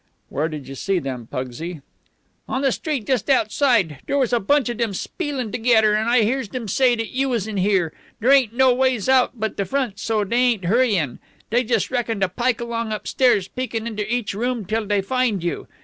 "Where 0.29 0.47
did 0.49 0.67
you 0.67 0.73
see 0.73 0.97
them, 0.97 1.27
Pugsy?" 1.31 1.83
"On 2.49 2.63
the 2.63 2.71
street 2.71 3.05
just 3.05 3.29
outside. 3.29 3.99
Dere 4.07 4.17
was 4.17 4.33
a 4.33 4.39
bunch 4.39 4.67
of 4.69 4.77
dem 4.77 4.95
spielin' 4.95 5.51
togedder, 5.51 5.93
and 5.93 6.09
I 6.09 6.23
hears 6.23 6.47
dem 6.47 6.67
say 6.67 6.95
you 6.97 7.29
was 7.29 7.45
in 7.45 7.57
here. 7.57 7.93
Dere 8.19 8.31
ain't 8.31 8.53
no 8.53 8.73
ways 8.73 9.07
out 9.07 9.33
but 9.39 9.57
de 9.57 9.63
front, 9.65 9.99
so 9.99 10.23
dey 10.23 10.37
ain't 10.53 10.65
hurryin'. 10.65 11.19
Dey 11.51 11.63
just 11.63 11.91
reckon 11.91 12.19
to 12.21 12.29
pike 12.29 12.59
along 12.59 12.91
upstairs, 12.91 13.47
peekin' 13.47 13.85
inter 13.85 14.05
each 14.09 14.33
room 14.33 14.65
till 14.65 14.87
dey 14.87 15.01
find 15.01 15.43
you. 15.43 15.67